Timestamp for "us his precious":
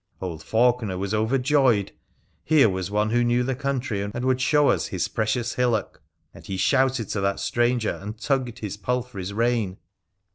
4.69-5.53